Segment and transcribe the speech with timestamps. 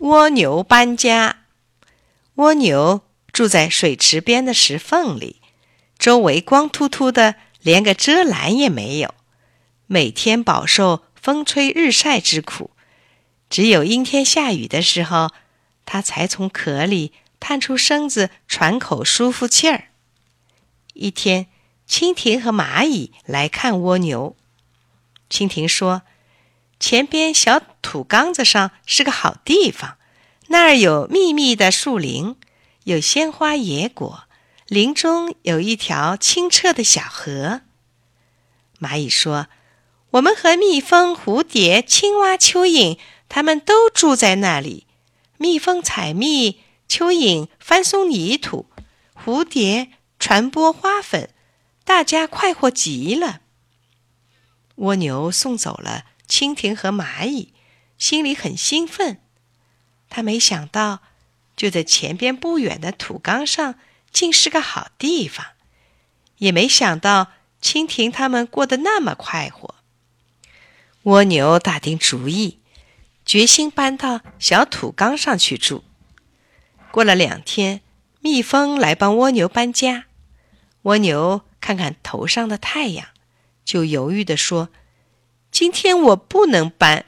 [0.00, 1.44] 蜗牛搬家。
[2.36, 5.42] 蜗牛住在水池边的石缝里，
[5.98, 9.14] 周围光秃秃的，连个遮拦也没有，
[9.86, 12.70] 每天饱受风吹日晒之苦。
[13.50, 15.32] 只有阴天下雨的时候，
[15.84, 19.88] 它才从壳里探出身子喘口舒服气儿。
[20.94, 21.48] 一天，
[21.86, 24.34] 蜻蜓和蚂蚁来看蜗牛。
[25.28, 26.02] 蜻蜓说。
[26.80, 29.98] 前边小土缸子上是个好地方，
[30.48, 32.36] 那儿有密密的树林，
[32.84, 34.24] 有鲜花野果，
[34.66, 37.60] 林中有一条清澈的小河。
[38.80, 39.48] 蚂蚁说
[40.12, 44.86] ：“我们和蜜蜂、蝴蝶、青蛙、蚯蚓，它们都住在那里。
[45.36, 48.66] 蜜蜂采蜜，蚯蚓翻松泥土，
[49.14, 51.28] 蝴蝶传播花粉，
[51.84, 53.40] 大家快活极了。”
[54.76, 56.06] 蜗牛送走了。
[56.30, 57.52] 蜻蜓和蚂蚁
[57.98, 59.20] 心里很兴奋，
[60.08, 61.00] 他没想到
[61.56, 63.74] 就在前边不远的土缸上
[64.12, 65.44] 竟是个好地方，
[66.38, 69.74] 也没想到蜻蜓他们过得那么快活。
[71.02, 72.60] 蜗牛打定主意，
[73.26, 75.82] 决心搬到小土缸上去住。
[76.92, 77.80] 过了两天，
[78.20, 80.04] 蜜蜂来帮蜗牛搬家，
[80.82, 83.08] 蜗牛看看头上的太阳，
[83.64, 84.68] 就犹豫地说。
[85.60, 87.04] 今天我不能搬，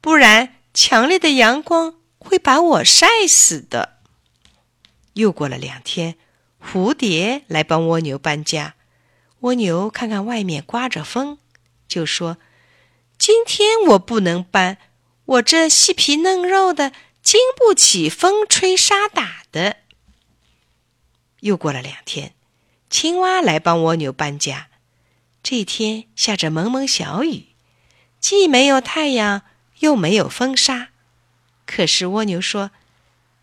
[0.00, 3.98] 不然强烈的阳光会把我晒死的。
[5.12, 6.16] 又过了两天，
[6.58, 8.76] 蝴蝶来帮蜗牛搬家。
[9.40, 11.36] 蜗牛看看外面刮着风，
[11.86, 12.38] 就说
[13.18, 14.78] ：“今天我不能搬，
[15.26, 19.76] 我这细皮嫩肉的经不起风吹沙打的。”
[21.40, 22.32] 又过了两天，
[22.88, 24.68] 青蛙来帮蜗牛搬家。
[25.42, 27.51] 这天下着蒙蒙小雨。
[28.22, 29.42] 既没有太阳，
[29.80, 30.90] 又没有风沙，
[31.66, 32.70] 可是蜗牛说：“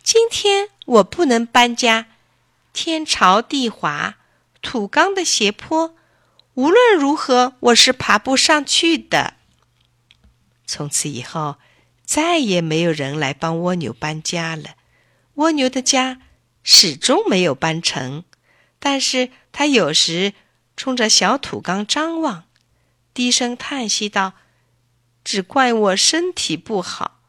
[0.00, 2.06] 今天我不能搬家，
[2.72, 4.18] 天潮地滑，
[4.62, 5.96] 土缸的斜坡，
[6.54, 9.34] 无论如何我是爬不上去的。”
[10.64, 11.56] 从此以后，
[12.04, 14.76] 再也没有人来帮蜗牛搬家了。
[15.34, 16.20] 蜗牛的家
[16.62, 18.22] 始终没有搬成，
[18.78, 20.32] 但是他有时
[20.76, 22.44] 冲着小土缸张望，
[23.12, 24.34] 低声叹息道。
[25.24, 27.20] 只怪我身体不好，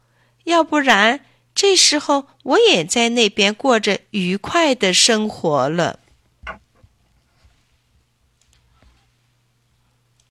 [0.44, 6.00] 要不然这时候我也在那边过着愉快的生活了。